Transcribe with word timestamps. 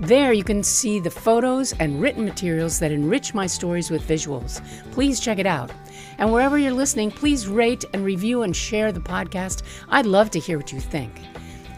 There 0.00 0.32
you 0.32 0.44
can 0.44 0.62
see 0.62 1.00
the 1.00 1.10
photos 1.10 1.72
and 1.80 2.00
written 2.00 2.24
materials 2.24 2.78
that 2.78 2.92
enrich 2.92 3.34
my 3.34 3.48
stories 3.48 3.90
with 3.90 4.06
visuals. 4.06 4.62
Please 4.92 5.18
check 5.18 5.40
it 5.40 5.46
out. 5.46 5.72
And 6.18 6.32
wherever 6.32 6.56
you're 6.56 6.72
listening, 6.72 7.10
please 7.10 7.48
rate 7.48 7.84
and 7.92 8.04
review 8.04 8.42
and 8.42 8.54
share 8.54 8.92
the 8.92 9.00
podcast. 9.00 9.64
I'd 9.88 10.06
love 10.06 10.30
to 10.30 10.38
hear 10.38 10.56
what 10.56 10.72
you 10.72 10.78
think. 10.78 11.10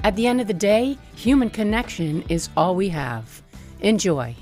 At 0.05 0.17
the 0.17 0.27
end 0.27 0.43
of 0.43 0.49
the 0.49 0.55
day, 0.55 0.99
human 1.17 1.49
connection 1.49 2.23
is 2.29 2.51
all 2.59 2.77
we 2.77 2.91
have. 2.91 3.43
Enjoy. 3.81 4.37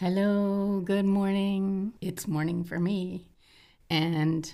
Hello, 0.00 0.80
good 0.84 1.04
morning. 1.04 1.92
It's 2.00 2.26
morning 2.26 2.64
for 2.64 2.80
me. 2.80 3.28
And 3.88 4.52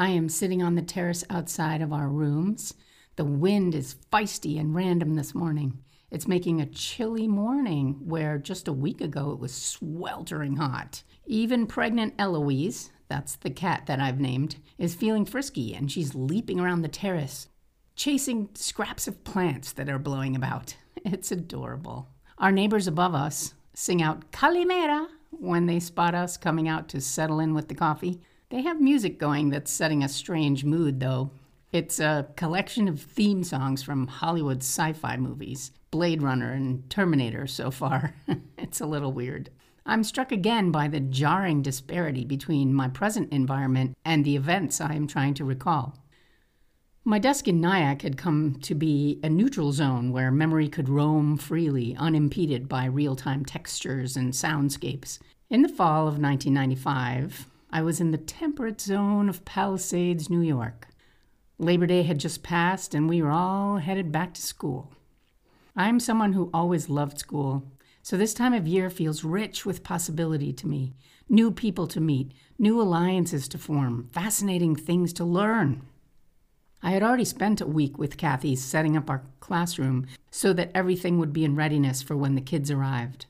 I 0.00 0.08
am 0.08 0.30
sitting 0.30 0.62
on 0.62 0.76
the 0.76 0.82
terrace 0.82 1.24
outside 1.28 1.82
of 1.82 1.92
our 1.92 2.08
rooms. 2.08 2.72
The 3.16 3.24
wind 3.26 3.74
is 3.74 3.96
feisty 4.10 4.58
and 4.58 4.74
random 4.74 5.14
this 5.14 5.34
morning. 5.34 5.82
It's 6.10 6.26
making 6.26 6.58
a 6.58 6.64
chilly 6.64 7.28
morning 7.28 7.98
where 8.06 8.38
just 8.38 8.66
a 8.66 8.72
week 8.72 9.02
ago 9.02 9.30
it 9.32 9.38
was 9.38 9.52
sweltering 9.52 10.56
hot. 10.56 11.02
Even 11.26 11.66
pregnant 11.66 12.14
Eloise, 12.18 12.90
that's 13.08 13.36
the 13.36 13.50
cat 13.50 13.84
that 13.88 14.00
I've 14.00 14.18
named, 14.18 14.56
is 14.78 14.94
feeling 14.94 15.26
frisky 15.26 15.74
and 15.74 15.92
she's 15.92 16.14
leaping 16.14 16.58
around 16.58 16.80
the 16.80 16.88
terrace, 16.88 17.48
chasing 17.94 18.48
scraps 18.54 19.06
of 19.06 19.22
plants 19.22 19.70
that 19.72 19.90
are 19.90 19.98
blowing 19.98 20.34
about. 20.34 20.76
It's 21.04 21.30
adorable. 21.30 22.08
Our 22.38 22.52
neighbors 22.52 22.86
above 22.86 23.14
us 23.14 23.52
sing 23.74 24.00
out 24.00 24.32
Calimera 24.32 25.08
when 25.28 25.66
they 25.66 25.78
spot 25.78 26.14
us 26.14 26.38
coming 26.38 26.68
out 26.68 26.88
to 26.88 27.02
settle 27.02 27.38
in 27.38 27.52
with 27.52 27.68
the 27.68 27.74
coffee. 27.74 28.22
They 28.50 28.62
have 28.62 28.80
music 28.80 29.16
going 29.18 29.50
that's 29.50 29.70
setting 29.70 30.02
a 30.02 30.08
strange 30.08 30.64
mood, 30.64 30.98
though. 30.98 31.30
It's 31.70 32.00
a 32.00 32.26
collection 32.34 32.88
of 32.88 33.00
theme 33.00 33.44
songs 33.44 33.80
from 33.80 34.08
Hollywood 34.08 34.58
sci 34.58 34.92
fi 34.92 35.16
movies, 35.16 35.70
Blade 35.92 36.20
Runner 36.20 36.52
and 36.52 36.88
Terminator 36.90 37.46
so 37.46 37.70
far. 37.70 38.12
it's 38.58 38.80
a 38.80 38.86
little 38.86 39.12
weird. 39.12 39.50
I'm 39.86 40.02
struck 40.02 40.32
again 40.32 40.72
by 40.72 40.88
the 40.88 40.98
jarring 40.98 41.62
disparity 41.62 42.24
between 42.24 42.74
my 42.74 42.88
present 42.88 43.32
environment 43.32 43.96
and 44.04 44.24
the 44.24 44.34
events 44.34 44.80
I 44.80 44.94
am 44.94 45.06
trying 45.06 45.34
to 45.34 45.44
recall. 45.44 45.96
My 47.04 47.20
desk 47.20 47.46
in 47.46 47.60
Nyack 47.60 48.02
had 48.02 48.18
come 48.18 48.56
to 48.62 48.74
be 48.74 49.20
a 49.22 49.30
neutral 49.30 49.70
zone 49.70 50.10
where 50.10 50.32
memory 50.32 50.68
could 50.68 50.88
roam 50.88 51.36
freely, 51.36 51.94
unimpeded 51.96 52.68
by 52.68 52.86
real 52.86 53.14
time 53.14 53.44
textures 53.44 54.16
and 54.16 54.32
soundscapes. 54.32 55.20
In 55.48 55.62
the 55.62 55.68
fall 55.68 56.08
of 56.08 56.18
1995, 56.18 57.46
I 57.72 57.82
was 57.82 58.00
in 58.00 58.10
the 58.10 58.18
temperate 58.18 58.80
zone 58.80 59.28
of 59.28 59.44
Palisades, 59.44 60.28
New 60.28 60.40
York. 60.40 60.88
Labor 61.58 61.86
Day 61.86 62.02
had 62.02 62.18
just 62.18 62.42
passed, 62.42 62.94
and 62.94 63.08
we 63.08 63.22
were 63.22 63.30
all 63.30 63.76
headed 63.76 64.10
back 64.10 64.34
to 64.34 64.42
school. 64.42 64.92
I'm 65.76 66.00
someone 66.00 66.32
who 66.32 66.50
always 66.52 66.88
loved 66.88 67.18
school, 67.18 67.62
so 68.02 68.16
this 68.16 68.34
time 68.34 68.54
of 68.54 68.66
year 68.66 68.90
feels 68.90 69.22
rich 69.22 69.64
with 69.64 69.84
possibility 69.84 70.52
to 70.52 70.66
me 70.66 70.94
new 71.28 71.52
people 71.52 71.86
to 71.86 72.00
meet, 72.00 72.32
new 72.58 72.80
alliances 72.80 73.46
to 73.46 73.56
form, 73.56 74.08
fascinating 74.10 74.74
things 74.74 75.12
to 75.12 75.24
learn. 75.24 75.80
I 76.82 76.90
had 76.90 77.04
already 77.04 77.24
spent 77.24 77.60
a 77.60 77.66
week 77.66 77.98
with 77.98 78.16
Kathy 78.16 78.56
setting 78.56 78.96
up 78.96 79.08
our 79.08 79.22
classroom 79.38 80.06
so 80.32 80.52
that 80.54 80.72
everything 80.74 81.18
would 81.18 81.32
be 81.32 81.44
in 81.44 81.54
readiness 81.54 82.02
for 82.02 82.16
when 82.16 82.34
the 82.34 82.40
kids 82.40 82.68
arrived. 82.68 83.26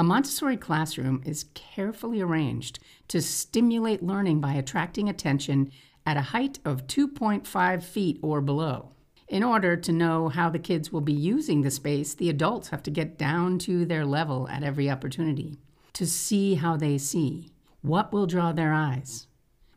A 0.00 0.02
Montessori 0.02 0.56
classroom 0.56 1.20
is 1.26 1.50
carefully 1.52 2.22
arranged 2.22 2.78
to 3.08 3.20
stimulate 3.20 4.02
learning 4.02 4.40
by 4.40 4.54
attracting 4.54 5.10
attention 5.10 5.70
at 6.06 6.16
a 6.16 6.22
height 6.32 6.58
of 6.64 6.86
2.5 6.86 7.82
feet 7.82 8.18
or 8.22 8.40
below. 8.40 8.92
In 9.28 9.42
order 9.42 9.76
to 9.76 9.92
know 9.92 10.30
how 10.30 10.48
the 10.48 10.58
kids 10.58 10.90
will 10.90 11.02
be 11.02 11.12
using 11.12 11.60
the 11.60 11.70
space, 11.70 12.14
the 12.14 12.30
adults 12.30 12.68
have 12.68 12.82
to 12.84 12.90
get 12.90 13.18
down 13.18 13.58
to 13.58 13.84
their 13.84 14.06
level 14.06 14.48
at 14.48 14.62
every 14.62 14.88
opportunity 14.88 15.58
to 15.92 16.06
see 16.06 16.54
how 16.54 16.78
they 16.78 16.96
see, 16.96 17.50
what 17.82 18.10
will 18.10 18.24
draw 18.24 18.52
their 18.52 18.72
eyes. 18.72 19.26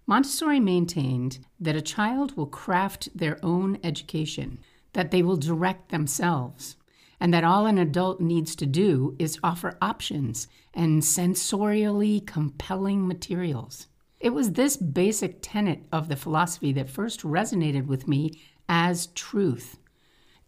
Montessori 0.08 0.62
maintained 0.62 1.40
that 1.60 1.76
a 1.76 1.82
child 1.82 2.38
will 2.38 2.48
craft 2.48 3.10
their 3.14 3.38
own 3.44 3.78
education, 3.84 4.60
that 4.94 5.12
they 5.12 5.22
will 5.22 5.36
direct 5.36 5.90
themselves, 5.90 6.78
and 7.24 7.34
that 7.34 7.46
all 7.46 7.66
an 7.66 7.78
adult 7.78 8.20
needs 8.20 8.54
to 8.54 8.66
do 8.66 9.16
is 9.18 9.40
offer 9.42 9.78
options 9.82 10.50
and 10.74 11.02
sensorially 11.02 12.20
compelling 12.28 13.08
materials. 13.08 13.88
It 14.20 14.32
was 14.32 14.52
this 14.52 14.76
basic 14.76 15.38
tenet 15.42 15.84
of 15.90 16.10
the 16.10 16.18
philosophy 16.18 16.74
that 16.74 16.90
first 16.90 17.22
resonated 17.22 17.88
with 17.88 18.10
me 18.10 18.42
as 18.68 19.08
truth. 19.08 19.78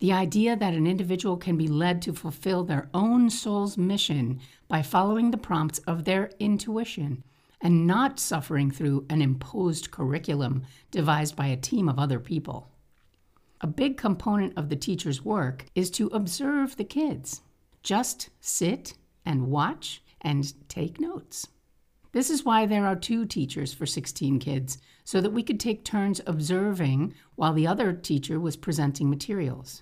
The 0.01 0.11
idea 0.11 0.57
that 0.57 0.73
an 0.73 0.85
individual 0.85 1.37
can 1.37 1.55
be 1.55 1.69
led 1.69 2.01
to 2.01 2.13
fulfill 2.13 2.65
their 2.65 2.89
own 2.93 3.29
soul's 3.29 3.77
mission 3.77 4.41
by 4.67 4.81
following 4.81 5.31
the 5.31 5.37
prompts 5.37 5.79
of 5.79 6.03
their 6.03 6.29
intuition 6.39 7.23
and 7.61 7.87
not 7.87 8.19
suffering 8.19 8.69
through 8.69 9.05
an 9.09 9.21
imposed 9.21 9.91
curriculum 9.91 10.63
devised 10.91 11.37
by 11.37 11.47
a 11.47 11.55
team 11.55 11.87
of 11.87 11.97
other 11.97 12.19
people. 12.19 12.69
A 13.65 13.67
big 13.67 13.97
component 13.97 14.55
of 14.55 14.69
the 14.69 14.75
teacher's 14.75 15.25
work 15.25 15.65
is 15.73 15.89
to 15.89 16.05
observe 16.09 16.75
the 16.75 16.83
kids. 16.83 17.41
Just 17.81 18.29
sit 18.39 18.93
and 19.25 19.47
watch 19.47 20.03
and 20.21 20.53
take 20.69 20.99
notes. 20.99 21.47
This 22.11 22.29
is 22.29 22.45
why 22.45 22.67
there 22.67 22.85
are 22.85 22.95
two 22.95 23.25
teachers 23.25 23.73
for 23.73 23.87
16 23.87 24.37
kids, 24.37 24.77
so 25.03 25.19
that 25.19 25.31
we 25.31 25.41
could 25.41 25.59
take 25.59 25.83
turns 25.83 26.21
observing 26.27 27.15
while 27.33 27.53
the 27.53 27.65
other 27.65 27.91
teacher 27.91 28.39
was 28.39 28.55
presenting 28.55 29.09
materials. 29.09 29.81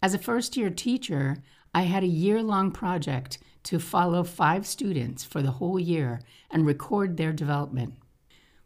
As 0.00 0.14
a 0.14 0.18
first 0.18 0.56
year 0.56 0.70
teacher, 0.70 1.42
I 1.74 1.82
had 1.82 2.04
a 2.04 2.06
year 2.06 2.40
long 2.40 2.70
project 2.70 3.38
to 3.64 3.80
follow 3.80 4.22
five 4.22 4.64
students 4.64 5.24
for 5.24 5.42
the 5.42 5.50
whole 5.50 5.80
year 5.80 6.20
and 6.52 6.64
record 6.64 7.16
their 7.16 7.32
development. 7.32 7.94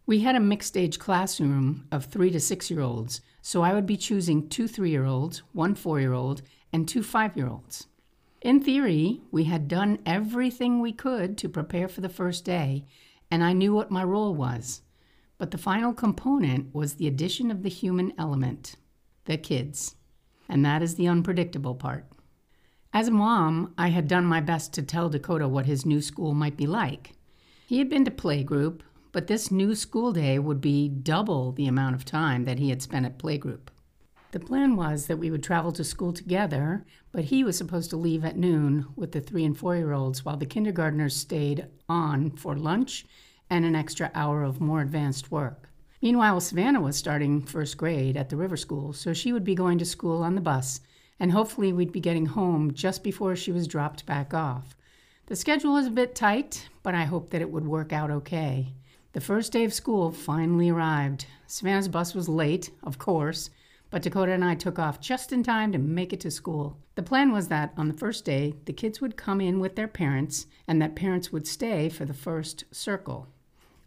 We 0.05 0.21
had 0.21 0.35
a 0.35 0.41
mixed 0.41 0.77
age 0.77 0.99
classroom 0.99 1.87
of 1.93 2.07
three 2.07 2.31
to 2.31 2.41
six 2.41 2.71
year 2.71 2.81
olds, 2.81 3.21
so 3.41 3.63
I 3.63 3.73
would 3.73 3.87
be 3.87 3.97
choosing 3.97 4.49
two 4.49 4.67
three 4.67 4.91
year 4.91 5.05
olds, 5.05 5.43
one 5.53 5.75
four 5.75 6.01
year 6.01 6.13
old, 6.13 6.43
and 6.73 6.89
two 6.89 7.03
five 7.03 7.37
year 7.37 7.49
olds. 7.49 7.87
In 8.41 8.61
theory, 8.61 9.21
we 9.31 9.45
had 9.45 9.69
done 9.69 10.01
everything 10.05 10.81
we 10.81 10.93
could 10.93 11.39
to 11.39 11.49
prepare 11.49 11.87
for 11.87 12.01
the 12.01 12.09
first 12.09 12.45
day, 12.45 12.85
and 13.31 13.45
I 13.45 13.53
knew 13.53 13.73
what 13.73 13.93
my 13.93 14.03
role 14.03 14.35
was. 14.35 14.83
But 15.39 15.53
the 15.53 15.59
final 15.59 15.93
component 15.93 16.75
was 16.75 16.95
the 16.95 17.07
addition 17.07 17.51
of 17.51 17.63
the 17.63 17.69
human 17.69 18.13
element 18.19 18.77
the 19.25 19.37
kids. 19.37 19.95
And 20.49 20.65
that 20.65 20.83
is 20.83 20.97
the 20.97 21.07
unpredictable 21.07 21.77
part. 21.77 22.07
As 22.93 23.09
a 23.09 23.13
mom, 23.13 23.73
I 23.79 23.89
had 23.89 24.09
done 24.09 24.25
my 24.25 24.41
best 24.41 24.73
to 24.75 24.83
tell 24.83 25.09
Dakota 25.09 25.47
what 25.47 25.67
his 25.67 25.87
new 25.87 26.01
school 26.01 26.35
might 26.35 26.57
be 26.57 26.67
like. 26.67 27.13
He 27.67 27.79
had 27.79 27.89
been 27.89 28.05
to 28.05 28.11
playgroup, 28.11 28.81
but 29.13 29.27
this 29.27 29.51
new 29.51 29.75
school 29.75 30.13
day 30.13 30.39
would 30.39 30.61
be 30.61 30.89
double 30.89 31.53
the 31.53 31.67
amount 31.67 31.95
of 31.95 32.05
time 32.05 32.45
that 32.47 32.59
he 32.59 32.71
had 32.71 32.83
spent 32.83 33.07
at 33.07 33.19
playgroup. 33.19 33.69
The 34.33 34.41
plan 34.41 34.77
was 34.77 35.07
that 35.07 35.19
we 35.19 35.31
would 35.31 35.43
travel 35.43 35.73
to 35.73 35.85
school 35.85 36.15
together, 36.15 36.87
but 37.13 37.25
he 37.25 37.45
was 37.45 37.59
supposed 37.59 37.91
to 37.91 37.99
leave 37.99 38.25
at 38.25 38.39
noon 38.39 38.87
with 38.97 39.13
the 39.13 39.21
three 39.21 39.45
and 39.45 39.57
four 39.57 39.77
year 39.77 39.93
olds 39.93 40.25
while 40.25 40.39
the 40.39 40.47
kindergartners 40.47 41.15
stayed 41.15 41.67
on 41.87 42.31
for 42.31 42.57
lunch 42.57 43.05
and 43.51 43.67
an 43.67 43.77
extra 43.77 44.11
hour 44.15 44.43
of 44.43 44.63
more 44.63 44.81
advanced 44.81 45.31
work. 45.31 45.69
Meanwhile, 46.01 46.41
Savannah 46.41 46.81
was 46.81 46.97
starting 46.97 47.43
first 47.43 47.77
grade 47.77 48.17
at 48.17 48.31
the 48.31 48.37
river 48.37 48.57
school, 48.57 48.95
so 48.95 49.13
she 49.13 49.35
would 49.35 49.45
be 49.45 49.55
going 49.55 49.77
to 49.79 49.85
school 49.85 50.23
on 50.23 50.35
the 50.35 50.41
bus, 50.41 50.81
and 51.21 51.31
hopefully 51.31 51.71
we'd 51.71 51.93
be 51.93 52.01
getting 52.01 52.27
home 52.27 52.73
just 52.73 53.05
before 53.05 53.37
she 53.37 53.53
was 53.53 53.69
dropped 53.69 54.07
back 54.07 54.33
off. 54.33 54.75
The 55.27 55.37
schedule 55.37 55.75
was 55.75 55.87
a 55.87 55.91
bit 55.91 56.15
tight, 56.15 56.69
but 56.83 56.95
I 56.95 57.05
hoped 57.05 57.31
that 57.31 57.43
it 57.43 57.51
would 57.51 57.67
work 57.67 57.93
out 57.93 58.11
okay. 58.11 58.73
The 59.13 59.21
first 59.21 59.53
day 59.53 59.65
of 59.65 59.75
school 59.75 60.11
finally 60.11 60.71
arrived. 60.71 61.27
Savannah's 61.47 61.89
bus 61.89 62.15
was 62.15 62.31
late, 62.31 62.71
of 62.83 62.99
course, 62.99 63.51
but 63.91 64.01
Dakota 64.01 64.33
and 64.33 64.43
I 64.43 64.55
took 64.55 64.79
off 64.79 65.03
just 65.03 65.35
in 65.35 65.43
time 65.43 65.71
to 65.73 65.79
make 65.79 66.15
it 66.15 66.21
to 66.21 66.31
school. 66.31 66.79
The 66.95 67.03
plan 67.03 67.31
was 67.31 67.49
that 67.49 67.75
on 67.77 67.89
the 67.89 67.95
first 67.95 68.25
day, 68.25 68.55
the 68.65 68.73
kids 68.73 69.03
would 69.03 69.19
come 69.19 69.39
in 69.43 69.61
with 69.61 69.77
their 69.77 69.87
parents, 69.87 70.47
and 70.67 70.81
that 70.81 70.97
parents 70.97 71.31
would 71.31 71.47
stay 71.47 71.91
for 71.91 72.07
the 72.07 72.15
first 72.15 72.65
circle. 72.71 73.29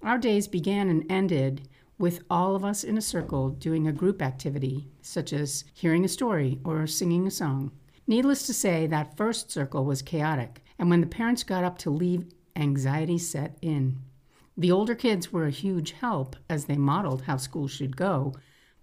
Our 0.04 0.19
days 0.19 0.48
began 0.48 0.89
and 0.89 1.12
ended 1.12 1.68
with 1.98 2.21
all 2.30 2.56
of 2.56 2.63
us 2.63 2.83
in 2.83 2.95
a 2.95 3.01
circle 3.01 3.50
doing 3.50 3.88
a 3.88 3.92
group 3.92 4.21
activity, 4.21 4.89
such 5.01 5.33
as 5.33 5.63
hearing 5.74 6.06
a 6.06 6.07
story 6.07 6.60
or 6.63 6.86
singing 6.86 7.25
a 7.25 7.31
song. 7.31 7.71
Needless 8.06 8.45
to 8.45 8.54
say, 8.54 8.86
that 8.86 9.18
first 9.18 9.50
circle 9.50 9.86
was 9.86 10.04
chaotic, 10.04 10.62
and 10.78 10.92
when 10.92 11.01
the 11.01 11.07
parents 11.07 11.42
got 11.42 11.63
up 11.63 11.80
to 11.80 11.89
leave, 11.89 12.28
anxiety 12.56 13.18
set 13.18 13.57
in. 13.63 13.98
The 14.57 14.72
older 14.72 14.96
kids 14.96 15.34
were 15.34 15.46
a 15.46 15.52
huge 15.52 15.92
help 15.92 16.38
as 16.50 16.66
they 16.66 16.78
modeled 16.78 17.24
how 17.24 17.36
school 17.36 17.68
should 17.68 17.98
go, 17.98 18.34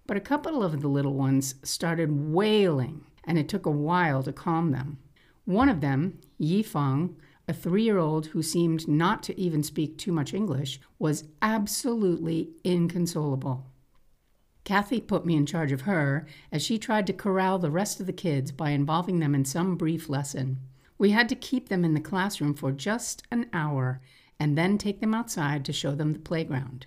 but 0.05 0.17
a 0.17 0.21
couple 0.21 0.61
of 0.61 0.81
the 0.81 0.87
little 0.87 1.15
ones 1.15 1.55
started 1.63 2.31
wailing, 2.31 3.05
and 3.23 3.39
it 3.39 3.49
took 3.49 3.65
a 3.65 3.71
while 3.71 4.21
to 4.23 4.31
calm 4.31 4.71
them. 4.71 4.99
One 5.45 5.69
of 5.69 5.81
them, 5.81 6.19
Yifeng, 6.39 7.15
a 7.47 7.53
three 7.53 7.83
year 7.83 7.97
old 7.97 8.27
who 8.27 8.43
seemed 8.43 8.87
not 8.87 9.23
to 9.23 9.39
even 9.39 9.63
speak 9.63 9.97
too 9.97 10.11
much 10.11 10.33
English, 10.33 10.79
was 10.99 11.25
absolutely 11.41 12.51
inconsolable. 12.63 13.65
Kathy 14.63 15.01
put 15.01 15.25
me 15.25 15.35
in 15.35 15.45
charge 15.45 15.71
of 15.71 15.81
her 15.81 16.25
as 16.51 16.61
she 16.61 16.77
tried 16.77 17.07
to 17.07 17.13
corral 17.13 17.59
the 17.59 17.71
rest 17.71 17.99
of 17.99 18.05
the 18.05 18.13
kids 18.13 18.51
by 18.51 18.69
involving 18.69 19.19
them 19.19 19.33
in 19.35 19.43
some 19.43 19.75
brief 19.75 20.07
lesson. 20.07 20.59
We 20.97 21.11
had 21.11 21.27
to 21.29 21.35
keep 21.35 21.67
them 21.67 21.83
in 21.83 21.95
the 21.95 21.99
classroom 21.99 22.53
for 22.53 22.71
just 22.71 23.23
an 23.31 23.49
hour 23.51 23.99
and 24.39 24.57
then 24.57 24.77
take 24.77 24.99
them 24.99 25.13
outside 25.13 25.63
to 25.65 25.73
show 25.73 25.95
them 25.95 26.13
the 26.13 26.19
playground. 26.19 26.85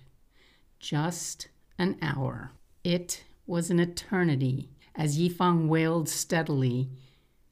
Just 0.79 1.47
an 1.77 1.97
hour. 2.01 2.51
It 2.83 3.23
was 3.45 3.69
an 3.69 3.79
eternity 3.79 4.69
as 4.95 5.17
Yifeng 5.17 5.67
wailed 5.67 6.09
steadily 6.09 6.89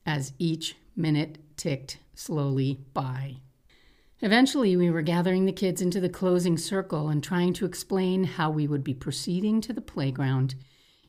as 0.06 0.34
each 0.38 0.76
minute 0.96 1.38
ticked 1.58 1.98
slowly 2.14 2.80
by. 2.94 3.38
Eventually, 4.22 4.76
we 4.76 4.90
were 4.90 5.02
gathering 5.02 5.46
the 5.46 5.52
kids 5.52 5.82
into 5.82 6.00
the 6.00 6.10
closing 6.10 6.58
circle 6.58 7.10
and 7.10 7.24
trying 7.24 7.54
to 7.54 7.66
explain 7.66 8.24
how 8.24 8.50
we 8.50 8.68
would 8.68 8.84
be 8.84 8.94
proceeding 8.94 9.62
to 9.62 9.74
the 9.74 9.82
playground. 9.82 10.56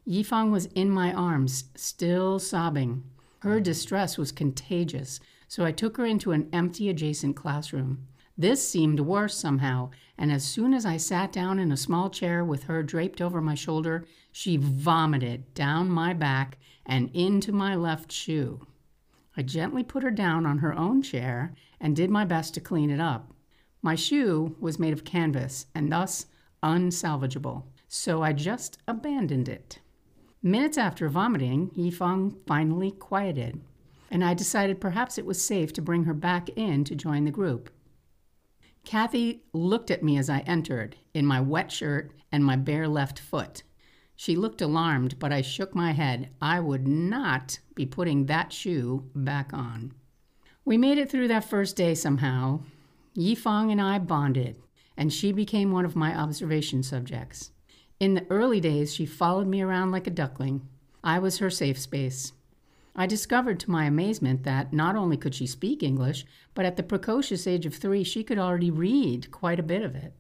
Yifeng 0.07 0.51
was 0.51 0.67
in 0.67 0.91
my 0.91 1.13
arms, 1.13 1.65
still 1.75 2.39
sobbing. 2.39 3.05
Her 3.41 3.61
distress 3.61 4.19
was 4.19 4.33
contagious, 4.33 5.21
so 5.49 5.65
I 5.65 5.73
took 5.73 5.97
her 5.97 6.07
into 6.07 6.33
an 6.33 6.49
empty 6.53 6.89
adjacent 6.89 7.37
classroom. 7.37 8.07
This 8.39 8.69
seemed 8.69 9.01
worse 9.01 9.35
somehow, 9.35 9.91
and 10.19 10.31
as 10.31 10.45
soon 10.45 10.75
as 10.75 10.85
I 10.85 10.99
sat 10.99 11.33
down 11.33 11.59
in 11.59 11.73
a 11.73 11.77
small 11.77 12.11
chair 12.11 12.45
with 12.45 12.65
her 12.65 12.83
draped 12.83 13.23
over 13.23 13.41
my 13.41 13.55
shoulder, 13.55 14.05
she 14.31 14.59
vomited 14.59 15.55
down 15.55 15.89
my 15.89 16.13
back 16.13 16.59
and 16.85 17.11
into 17.15 17.51
my 17.51 17.75
left 17.75 18.13
shoe. 18.13 18.67
I 19.39 19.43
gently 19.43 19.83
put 19.83 20.03
her 20.03 20.11
down 20.11 20.45
on 20.45 20.59
her 20.59 20.75
own 20.75 21.01
chair 21.01 21.55
and 21.81 21.97
did 21.97 22.11
my 22.11 22.27
best 22.27 22.53
to 22.55 22.61
clean 22.61 22.91
it 22.91 23.01
up. 23.01 23.33
My 23.81 23.95
shoe 23.95 24.57
was 24.61 24.79
made 24.79 24.93
of 24.93 25.05
canvas 25.05 25.67
and 25.75 25.91
thus 25.91 26.27
unsalvageable, 26.63 27.65
so 27.89 28.23
I 28.23 28.33
just 28.35 28.79
abandoned 28.87 29.49
it. 29.49 29.79
Minutes 30.43 30.77
after 30.77 31.09
vomiting, 31.09 31.71
Yifeng 31.71 32.37
finally 32.47 32.91
quieted, 32.91 33.61
and 34.11 34.23
I 34.23 34.35
decided 34.35 34.81
perhaps 34.81 35.17
it 35.17 35.27
was 35.27 35.43
safe 35.43 35.73
to 35.73 35.83
bring 35.83 36.05
her 36.05 36.15
back 36.15 36.51
in 36.51 36.85
to 36.85 36.95
join 36.95 37.25
the 37.25 37.31
group. 37.31 37.71
Kathy 38.87 39.43
looked 39.53 39.91
at 39.91 40.05
me 40.05 40.17
as 40.17 40.31
I 40.31 40.39
entered, 40.47 40.95
in 41.13 41.27
my 41.27 41.41
wet 41.41 41.73
shirt 41.73 42.13
and 42.31 42.45
my 42.45 42.55
bare 42.55 42.87
left 42.87 43.19
foot. 43.19 43.65
She 44.15 44.37
looked 44.37 44.63
alarmed, 44.63 45.19
but 45.19 45.33
I 45.33 45.43
shook 45.43 45.75
my 45.75 45.91
head. 45.91 46.31
I 46.41 46.61
would 46.61 46.87
not 46.87 47.59
be 47.75 47.85
putting 47.85 48.27
that 48.27 48.53
shoe 48.53 49.11
back 49.13 49.53
on. 49.53 49.93
We 50.65 50.79
made 50.79 50.99
it 50.99 51.11
through 51.11 51.27
that 51.29 51.51
first 51.51 51.75
day 51.75 51.97
somehow. 51.97 52.61
Yifeng 53.17 53.73
and 53.73 53.81
I 53.81 53.99
bonded, 53.99 54.57
and 54.97 55.13
she 55.13 55.33
became 55.33 55.73
one 55.73 55.85
of 55.85 55.97
my 55.97 56.17
observation 56.17 56.85
subjects. 56.85 57.51
In 57.99 58.15
the 58.15 58.27
early 58.31 58.61
days, 58.61 58.95
she 58.95 59.05
followed 59.05 59.49
me 59.49 59.63
around 59.63 59.91
like 59.91 60.07
a 60.07 60.11
duckling. 60.11 60.67
I 61.03 61.19
was 61.19 61.39
her 61.39 61.51
safe 61.51 61.79
space. 61.79 62.33
I 62.99 63.05
discovered 63.07 63.61
to 63.61 63.71
my 63.71 63.85
amazement 63.85 64.45
that 64.45 64.73
not 64.73 64.97
only 64.97 65.19
could 65.19 65.35
she 65.35 65.47
speak 65.47 65.83
English, 65.83 66.25
but 66.55 66.65
at 66.65 66.77
the 66.77 66.83
precocious 66.83 67.47
age 67.47 67.67
of 67.67 67.75
three, 67.75 68.03
she 68.03 68.25
could 68.25 68.39
already 68.39 68.71
read 68.71 69.31
quite 69.31 69.61
a 69.61 69.63
bit 69.63 69.83
of 69.83 69.95
it. 69.95 70.15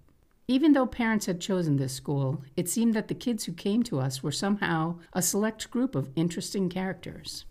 Even 0.46 0.74
though 0.74 0.86
parents 0.86 1.24
had 1.24 1.40
chosen 1.40 1.76
this 1.76 1.94
school, 1.94 2.44
it 2.54 2.68
seemed 2.68 2.92
that 2.92 3.08
the 3.08 3.14
kids 3.14 3.44
who 3.44 3.52
came 3.52 3.82
to 3.84 3.98
us 3.98 4.22
were 4.22 4.30
somehow 4.30 4.98
a 5.14 5.22
select 5.22 5.70
group 5.70 5.94
of 5.94 6.10
interesting 6.14 6.68
characters. 6.68 7.46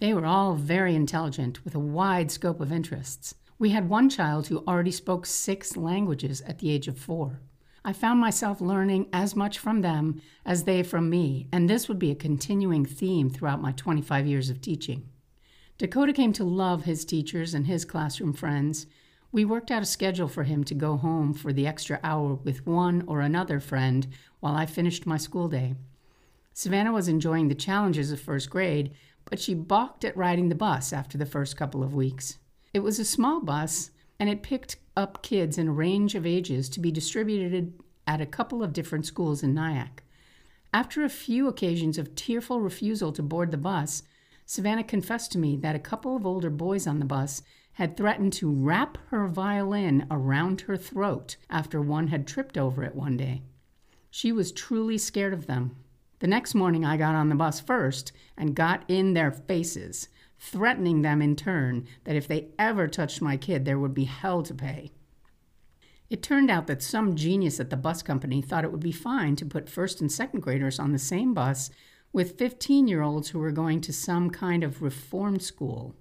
They 0.00 0.12
were 0.12 0.26
all 0.26 0.54
very 0.54 0.94
intelligent 0.94 1.64
with 1.64 1.74
a 1.74 1.80
wide 1.80 2.30
scope 2.30 2.60
of 2.60 2.70
interests. 2.70 3.34
We 3.58 3.70
had 3.70 3.88
one 3.88 4.10
child 4.10 4.48
who 4.48 4.62
already 4.68 4.90
spoke 4.90 5.24
six 5.24 5.78
languages 5.78 6.42
at 6.42 6.58
the 6.58 6.70
age 6.70 6.88
of 6.88 6.98
four. 6.98 7.40
I 7.86 7.92
found 7.92 8.20
myself 8.20 8.60
learning 8.60 9.06
as 9.12 9.36
much 9.36 9.60
from 9.60 9.80
them 9.80 10.20
as 10.44 10.64
they 10.64 10.82
from 10.82 11.08
me, 11.08 11.46
and 11.52 11.70
this 11.70 11.88
would 11.88 12.00
be 12.00 12.10
a 12.10 12.16
continuing 12.16 12.84
theme 12.84 13.30
throughout 13.30 13.62
my 13.62 13.70
25 13.70 14.26
years 14.26 14.50
of 14.50 14.60
teaching. 14.60 15.08
Dakota 15.78 16.12
came 16.12 16.32
to 16.32 16.42
love 16.42 16.82
his 16.82 17.04
teachers 17.04 17.54
and 17.54 17.68
his 17.68 17.84
classroom 17.84 18.32
friends, 18.32 18.88
we 19.30 19.44
worked 19.44 19.70
out 19.70 19.82
a 19.82 19.86
schedule 19.86 20.26
for 20.26 20.42
him 20.42 20.64
to 20.64 20.74
go 20.74 20.96
home 20.96 21.32
for 21.32 21.52
the 21.52 21.66
extra 21.66 22.00
hour 22.02 22.34
with 22.34 22.66
one 22.66 23.04
or 23.06 23.20
another 23.20 23.60
friend 23.60 24.08
while 24.40 24.56
I 24.56 24.66
finished 24.66 25.06
my 25.06 25.16
school 25.16 25.46
day. 25.46 25.76
Savannah 26.54 26.92
was 26.92 27.06
enjoying 27.06 27.46
the 27.46 27.54
challenges 27.54 28.10
of 28.10 28.20
first 28.20 28.50
grade, 28.50 28.94
but 29.26 29.38
she 29.38 29.54
balked 29.54 30.04
at 30.04 30.16
riding 30.16 30.48
the 30.48 30.56
bus 30.56 30.92
after 30.92 31.16
the 31.16 31.26
first 31.26 31.56
couple 31.56 31.84
of 31.84 31.94
weeks. 31.94 32.38
It 32.74 32.80
was 32.80 32.98
a 32.98 33.04
small 33.04 33.40
bus, 33.40 33.92
and 34.18 34.28
it 34.28 34.42
picked 34.42 34.76
up 34.96 35.22
kids 35.22 35.58
in 35.58 35.68
a 35.68 35.72
range 35.72 36.14
of 36.14 36.26
ages 36.26 36.68
to 36.70 36.80
be 36.80 36.90
distributed 36.90 37.74
at 38.06 38.20
a 38.20 38.26
couple 38.26 38.62
of 38.62 38.72
different 38.72 39.06
schools 39.06 39.42
in 39.42 39.54
Nyack. 39.54 40.02
After 40.72 41.04
a 41.04 41.08
few 41.08 41.48
occasions 41.48 41.98
of 41.98 42.14
tearful 42.14 42.60
refusal 42.60 43.12
to 43.12 43.22
board 43.22 43.50
the 43.50 43.56
bus, 43.56 44.02
Savannah 44.44 44.84
confessed 44.84 45.32
to 45.32 45.38
me 45.38 45.56
that 45.56 45.74
a 45.74 45.80
couple 45.80 46.14
of 46.14 46.24
older 46.24 46.50
boys 46.50 46.86
on 46.86 46.98
the 46.98 47.04
bus 47.04 47.42
had 47.72 47.96
threatened 47.96 48.32
to 48.32 48.50
wrap 48.50 48.96
her 49.08 49.26
violin 49.26 50.06
around 50.10 50.62
her 50.62 50.76
throat 50.76 51.36
after 51.50 51.80
one 51.80 52.08
had 52.08 52.26
tripped 52.26 52.56
over 52.56 52.82
it 52.82 52.94
one 52.94 53.16
day. 53.16 53.42
She 54.10 54.32
was 54.32 54.52
truly 54.52 54.96
scared 54.96 55.34
of 55.34 55.46
them. 55.46 55.76
The 56.20 56.26
next 56.26 56.54
morning, 56.54 56.84
I 56.84 56.96
got 56.96 57.14
on 57.14 57.28
the 57.28 57.34
bus 57.34 57.60
first 57.60 58.12
and 58.36 58.54
got 58.54 58.84
in 58.88 59.12
their 59.12 59.30
faces, 59.30 60.08
threatening 60.38 61.02
them 61.02 61.22
in 61.22 61.36
turn 61.36 61.86
that 62.04 62.16
if 62.16 62.28
they 62.28 62.48
ever 62.58 62.88
touched 62.88 63.22
my 63.22 63.36
kid, 63.36 63.64
there 63.64 63.78
would 63.78 63.94
be 63.94 64.04
hell 64.04 64.42
to 64.42 64.54
pay. 64.54 64.92
It 66.08 66.22
turned 66.22 66.50
out 66.50 66.66
that 66.68 66.82
some 66.82 67.16
genius 67.16 67.58
at 67.58 67.70
the 67.70 67.76
bus 67.76 68.02
company 68.02 68.40
thought 68.40 68.64
it 68.64 68.70
would 68.70 68.80
be 68.80 68.92
fine 68.92 69.34
to 69.36 69.46
put 69.46 69.68
first 69.68 70.00
and 70.00 70.10
second 70.10 70.40
graders 70.40 70.78
on 70.78 70.92
the 70.92 70.98
same 70.98 71.34
bus 71.34 71.70
with 72.12 72.38
15 72.38 72.86
year 72.86 73.02
olds 73.02 73.30
who 73.30 73.38
were 73.38 73.50
going 73.50 73.80
to 73.82 73.92
some 73.92 74.30
kind 74.30 74.62
of 74.62 74.82
reform 74.82 75.40
school. 75.40 75.96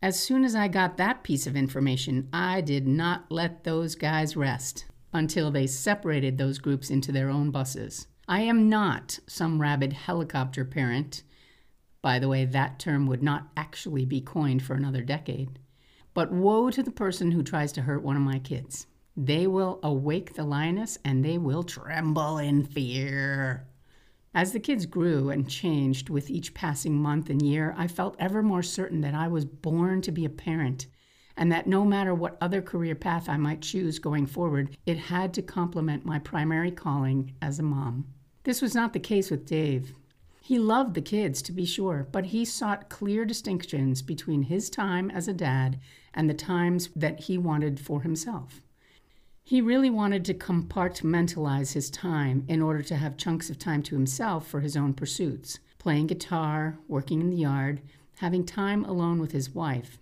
As 0.00 0.20
soon 0.20 0.44
as 0.44 0.54
I 0.54 0.68
got 0.68 0.96
that 0.98 1.22
piece 1.22 1.46
of 1.46 1.56
information, 1.56 2.28
I 2.32 2.60
did 2.60 2.86
not 2.86 3.24
let 3.30 3.64
those 3.64 3.94
guys 3.94 4.36
rest 4.36 4.84
until 5.12 5.50
they 5.50 5.66
separated 5.66 6.36
those 6.36 6.58
groups 6.58 6.90
into 6.90 7.10
their 7.10 7.30
own 7.30 7.50
buses. 7.50 8.06
I 8.28 8.40
am 8.42 8.68
not 8.68 9.18
some 9.26 9.60
rabid 9.60 9.92
helicopter 9.92 10.64
parent. 10.64 11.22
By 12.04 12.18
the 12.18 12.28
way, 12.28 12.44
that 12.44 12.78
term 12.78 13.06
would 13.06 13.22
not 13.22 13.48
actually 13.56 14.04
be 14.04 14.20
coined 14.20 14.62
for 14.62 14.74
another 14.74 15.00
decade. 15.00 15.58
But 16.12 16.30
woe 16.30 16.70
to 16.70 16.82
the 16.82 16.90
person 16.90 17.30
who 17.30 17.42
tries 17.42 17.72
to 17.72 17.80
hurt 17.80 18.02
one 18.02 18.14
of 18.14 18.20
my 18.20 18.38
kids. 18.40 18.86
They 19.16 19.46
will 19.46 19.80
awake 19.82 20.34
the 20.34 20.44
lioness 20.44 20.98
and 21.02 21.24
they 21.24 21.38
will 21.38 21.62
tremble 21.62 22.36
in 22.36 22.62
fear. 22.62 23.66
As 24.34 24.52
the 24.52 24.60
kids 24.60 24.84
grew 24.84 25.30
and 25.30 25.48
changed 25.48 26.10
with 26.10 26.28
each 26.28 26.52
passing 26.52 26.94
month 26.94 27.30
and 27.30 27.40
year, 27.40 27.74
I 27.78 27.88
felt 27.88 28.16
ever 28.18 28.42
more 28.42 28.62
certain 28.62 29.00
that 29.00 29.14
I 29.14 29.28
was 29.28 29.46
born 29.46 30.02
to 30.02 30.12
be 30.12 30.26
a 30.26 30.28
parent 30.28 30.88
and 31.38 31.50
that 31.52 31.66
no 31.66 31.86
matter 31.86 32.14
what 32.14 32.36
other 32.38 32.60
career 32.60 32.94
path 32.94 33.30
I 33.30 33.38
might 33.38 33.62
choose 33.62 33.98
going 33.98 34.26
forward, 34.26 34.76
it 34.84 34.98
had 34.98 35.32
to 35.32 35.42
complement 35.42 36.04
my 36.04 36.18
primary 36.18 36.70
calling 36.70 37.32
as 37.40 37.58
a 37.58 37.62
mom. 37.62 38.04
This 38.42 38.60
was 38.60 38.74
not 38.74 38.92
the 38.92 39.00
case 39.00 39.30
with 39.30 39.46
Dave. 39.46 39.94
He 40.46 40.58
loved 40.58 40.92
the 40.92 41.00
kids, 41.00 41.40
to 41.40 41.52
be 41.52 41.64
sure, 41.64 42.06
but 42.12 42.26
he 42.26 42.44
sought 42.44 42.90
clear 42.90 43.24
distinctions 43.24 44.02
between 44.02 44.42
his 44.42 44.68
time 44.68 45.10
as 45.10 45.26
a 45.26 45.32
dad 45.32 45.80
and 46.12 46.28
the 46.28 46.34
times 46.34 46.90
that 46.94 47.20
he 47.20 47.38
wanted 47.38 47.80
for 47.80 48.02
himself. 48.02 48.60
He 49.42 49.62
really 49.62 49.88
wanted 49.88 50.22
to 50.26 50.34
compartmentalize 50.34 51.72
his 51.72 51.88
time 51.88 52.44
in 52.46 52.60
order 52.60 52.82
to 52.82 52.96
have 52.96 53.16
chunks 53.16 53.48
of 53.48 53.58
time 53.58 53.82
to 53.84 53.94
himself 53.94 54.46
for 54.46 54.60
his 54.60 54.76
own 54.76 54.92
pursuits 54.92 55.60
playing 55.78 56.08
guitar, 56.08 56.76
working 56.88 57.22
in 57.22 57.30
the 57.30 57.38
yard, 57.38 57.80
having 58.16 58.44
time 58.44 58.84
alone 58.84 59.20
with 59.20 59.32
his 59.32 59.54
wife. 59.54 59.98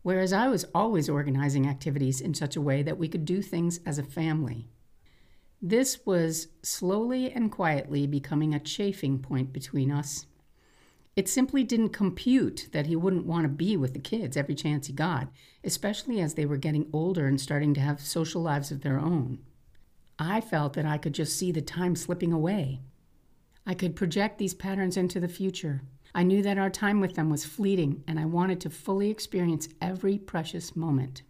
Whereas 0.00 0.32
I 0.32 0.48
was 0.48 0.64
always 0.74 1.10
organizing 1.10 1.66
activities 1.66 2.22
in 2.22 2.32
such 2.32 2.56
a 2.56 2.62
way 2.62 2.82
that 2.82 2.96
we 2.96 3.06
could 3.06 3.26
do 3.26 3.42
things 3.42 3.80
as 3.84 3.98
a 3.98 4.02
family. 4.02 4.70
This 5.60 6.06
was 6.06 6.48
slowly 6.62 7.32
and 7.32 7.50
quietly 7.50 8.06
becoming 8.06 8.54
a 8.54 8.60
chafing 8.60 9.18
point 9.18 9.52
between 9.52 9.90
us. 9.90 10.26
It 11.16 11.28
simply 11.28 11.64
didn't 11.64 11.88
compute 11.88 12.68
that 12.70 12.86
he 12.86 12.94
wouldn't 12.94 13.26
want 13.26 13.42
to 13.42 13.48
be 13.48 13.76
with 13.76 13.92
the 13.92 13.98
kids 13.98 14.36
every 14.36 14.54
chance 14.54 14.86
he 14.86 14.92
got, 14.92 15.32
especially 15.64 16.20
as 16.20 16.34
they 16.34 16.46
were 16.46 16.58
getting 16.58 16.88
older 16.92 17.26
and 17.26 17.40
starting 17.40 17.74
to 17.74 17.80
have 17.80 18.00
social 18.00 18.40
lives 18.40 18.70
of 18.70 18.82
their 18.82 19.00
own. 19.00 19.40
I 20.16 20.40
felt 20.40 20.74
that 20.74 20.86
I 20.86 20.96
could 20.96 21.14
just 21.14 21.36
see 21.36 21.50
the 21.50 21.60
time 21.60 21.96
slipping 21.96 22.32
away. 22.32 22.82
I 23.66 23.74
could 23.74 23.96
project 23.96 24.38
these 24.38 24.54
patterns 24.54 24.96
into 24.96 25.18
the 25.18 25.26
future. 25.26 25.82
I 26.14 26.22
knew 26.22 26.40
that 26.42 26.56
our 26.56 26.70
time 26.70 27.00
with 27.00 27.16
them 27.16 27.30
was 27.30 27.44
fleeting, 27.44 28.04
and 28.06 28.20
I 28.20 28.24
wanted 28.24 28.60
to 28.60 28.70
fully 28.70 29.10
experience 29.10 29.68
every 29.80 30.18
precious 30.18 30.76
moment. 30.76 31.22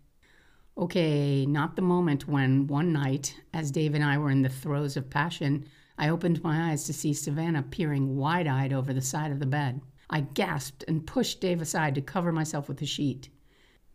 Okay, 0.79 1.45
not 1.45 1.75
the 1.75 1.83
moment 1.83 2.29
when 2.29 2.69
one 2.69 2.93
night, 2.93 3.35
as 3.53 3.73
Dave 3.73 3.95
and 3.95 4.05
I 4.05 4.17
were 4.17 4.31
in 4.31 4.43
the 4.43 4.49
throes 4.49 4.97
of 4.97 5.11
passion, 5.11 5.67
I 5.99 6.09
opened 6.09 6.45
my 6.45 6.71
eyes 6.71 6.85
to 6.85 6.93
see 6.93 7.13
Savannah 7.13 7.65
peering 7.65 8.17
wide 8.17 8.47
eyed 8.47 8.73
over 8.73 8.93
the 8.93 9.03
side 9.03 9.33
of 9.33 9.41
the 9.41 9.47
bed. 9.47 9.81
I 10.09 10.21
gasped 10.21 10.85
and 10.87 11.05
pushed 11.05 11.41
Dave 11.41 11.61
aside 11.61 11.97
to 11.97 12.01
cover 12.01 12.31
myself 12.31 12.69
with 12.69 12.81
a 12.81 12.87
sheet. 12.87 13.29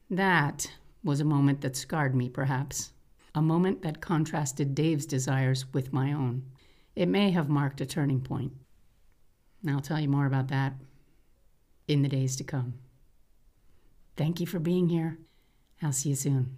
That 0.09 0.69
was 1.05 1.21
a 1.21 1.25
moment 1.25 1.61
that 1.61 1.77
scarred 1.77 2.13
me, 2.15 2.27
perhaps. 2.27 2.91
A 3.33 3.41
moment 3.41 3.81
that 3.83 4.01
contrasted 4.01 4.75
Dave's 4.75 5.05
desires 5.05 5.71
with 5.71 5.93
my 5.93 6.11
own. 6.11 6.43
It 6.97 7.07
may 7.07 7.31
have 7.31 7.47
marked 7.47 7.79
a 7.79 7.85
turning 7.85 8.19
point. 8.19 8.51
I'll 9.65 9.79
tell 9.79 10.01
you 10.01 10.09
more 10.09 10.25
about 10.25 10.49
that 10.49 10.73
in 11.87 12.01
the 12.01 12.09
days 12.09 12.35
to 12.35 12.43
come. 12.43 12.73
Thank 14.17 14.41
you 14.41 14.45
for 14.45 14.59
being 14.59 14.89
here. 14.89 15.17
I'll 15.81 15.93
see 15.93 16.09
you 16.09 16.15
soon. 16.15 16.57